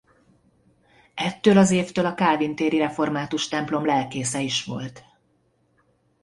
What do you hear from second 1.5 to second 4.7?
az évtől a Kálvin téri református templom lelkésze is